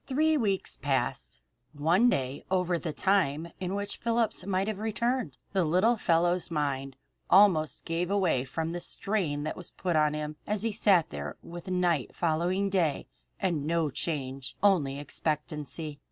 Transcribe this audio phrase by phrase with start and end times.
[0.07, 1.41] Three weeks passed
[1.73, 5.37] one day over the time in which Phillips might have returned.
[5.53, 6.95] The little fellow's mind
[7.29, 11.37] almost gave way from the strain that was put on him as he sat there
[11.43, 13.05] with night following day,
[13.39, 15.99] and no change only expectancy.